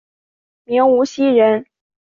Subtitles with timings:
[0.63, 1.67] 明无锡人。